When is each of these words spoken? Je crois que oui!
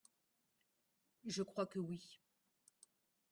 Je 1.27 1.43
crois 1.43 1.67
que 1.67 1.77
oui! 1.77 2.01